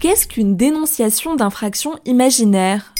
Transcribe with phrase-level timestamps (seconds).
[0.00, 2.94] Qu'est-ce qu'une dénonciation d'infraction imaginaire?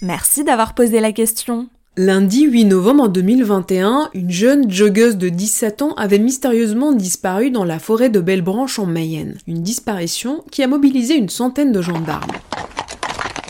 [0.00, 1.68] Merci d'avoir posé la question.
[1.96, 7.80] Lundi 8 novembre 2021, une jeune joggeuse de 17 ans avait mystérieusement disparu dans la
[7.80, 9.38] forêt de Bellebranche en Mayenne.
[9.48, 12.30] Une disparition qui a mobilisé une centaine de gendarmes.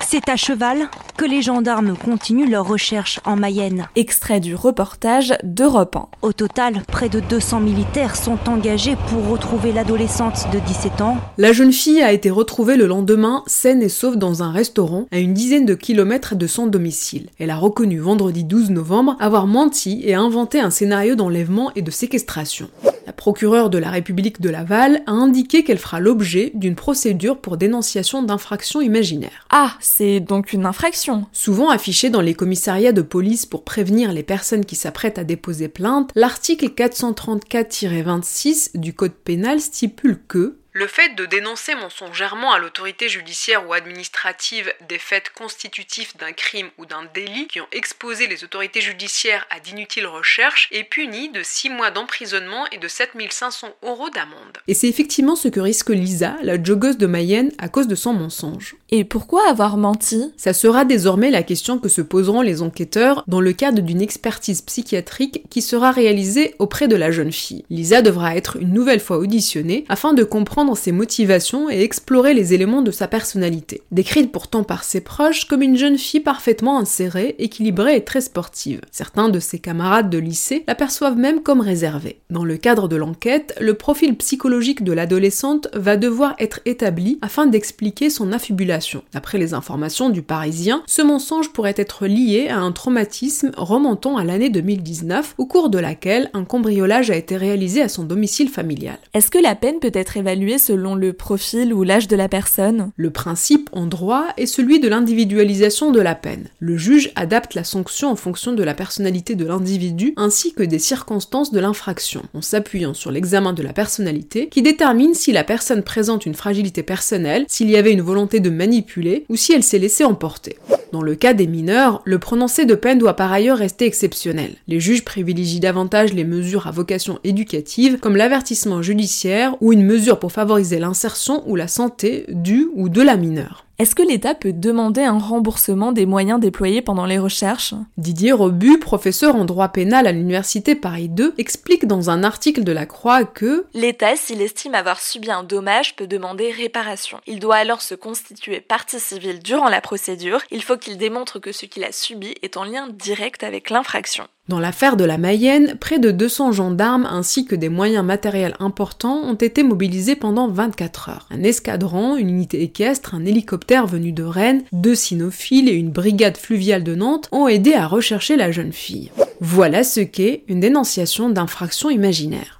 [0.07, 0.89] C'est à cheval?
[1.21, 3.89] Que les gendarmes continuent leurs recherches en Mayenne.
[3.95, 6.09] Extrait du reportage d'Europe 1.
[6.23, 11.19] Au total, près de 200 militaires sont engagés pour retrouver l'adolescente de 17 ans.
[11.37, 15.19] La jeune fille a été retrouvée le lendemain, saine et sauve dans un restaurant à
[15.19, 17.29] une dizaine de kilomètres de son domicile.
[17.39, 21.91] Elle a reconnu vendredi 12 novembre avoir menti et inventé un scénario d'enlèvement et de
[21.91, 22.71] séquestration.
[23.21, 27.59] La procureure de la République de Laval a indiqué qu'elle fera l'objet d'une procédure pour
[27.59, 29.47] dénonciation d'infraction imaginaire.
[29.51, 31.27] Ah, c'est donc une infraction.
[31.31, 35.69] Souvent affichée dans les commissariats de police pour prévenir les personnes qui s'apprêtent à déposer
[35.69, 43.09] plainte, l'article 434-26 du Code pénal stipule que le fait de dénoncer mensongèrement à l'autorité
[43.09, 48.45] judiciaire ou administrative des faits constitutifs d'un crime ou d'un délit qui ont exposé les
[48.45, 54.11] autorités judiciaires à d'inutiles recherches est puni de 6 mois d'emprisonnement et de 7500 euros
[54.11, 54.59] d'amende.
[54.69, 58.13] Et c'est effectivement ce que risque Lisa, la joggeuse de Mayenne, à cause de son
[58.13, 58.77] mensonge.
[58.91, 60.33] Et pourquoi avoir menti?
[60.37, 64.63] Ça sera désormais la question que se poseront les enquêteurs dans le cadre d'une expertise
[64.63, 67.65] psychiatrique qui sera réalisée auprès de la jeune fille.
[67.71, 72.55] Lisa devra être une nouvelle fois auditionnée afin de comprendre ses motivations et explorer les
[72.55, 73.83] éléments de sa personnalité.
[73.91, 78.81] Décrite pourtant par ses proches comme une jeune fille parfaitement insérée, équilibrée et très sportive.
[78.91, 82.21] Certains de ses camarades de lycée l'aperçoivent même comme réservée.
[82.31, 87.47] Dans le cadre de l'enquête, le profil psychologique de l'adolescente va devoir être établi afin
[87.47, 89.03] d'expliquer son affubulation.
[89.13, 94.25] D'après les informations du Parisien, ce mensonge pourrait être lié à un traumatisme remontant à
[94.25, 98.99] l'année 2019, au cours de laquelle un cambriolage a été réalisé à son domicile familial.
[99.15, 102.91] Est-ce que la peine peut être évaluée selon le profil ou l'âge de la personne.
[102.97, 106.49] Le principe en droit est celui de l'individualisation de la peine.
[106.59, 110.79] Le juge adapte la sanction en fonction de la personnalité de l'individu ainsi que des
[110.79, 115.83] circonstances de l'infraction, en s'appuyant sur l'examen de la personnalité qui détermine si la personne
[115.83, 119.79] présente une fragilité personnelle, s'il y avait une volonté de manipuler ou si elle s'est
[119.79, 120.57] laissée emporter.
[120.93, 124.57] Dans le cas des mineurs, le prononcé de peine doit par ailleurs rester exceptionnel.
[124.67, 130.19] Les juges privilégient davantage les mesures à vocation éducative, comme l'avertissement judiciaire ou une mesure
[130.19, 133.65] pour favoriser l'insertion ou la santé du ou de la mineure.
[133.81, 137.73] Est-ce que l'État peut demander un remboursement des moyens déployés pendant les recherches?
[137.97, 142.73] Didier Robu, professeur en droit pénal à l'Université Paris 2, explique dans un article de
[142.73, 147.23] la Croix que L'État, s'il estime avoir subi un dommage, peut demander réparation.
[147.27, 150.43] Il doit alors se constituer partie civile durant la procédure.
[150.51, 154.29] Il faut qu'il démontre que ce qu'il a subi est en lien direct avec l'infraction.
[154.51, 159.23] Dans l'affaire de la Mayenne, près de 200 gendarmes ainsi que des moyens matériels importants
[159.23, 161.29] ont été mobilisés pendant 24 heures.
[161.31, 166.37] Un escadron, une unité équestre, un hélicoptère venu de Rennes, deux cynophiles et une brigade
[166.37, 169.13] fluviale de Nantes ont aidé à rechercher la jeune fille.
[169.41, 172.60] Voilà ce qu'est une dénonciation d'infraction imaginaire.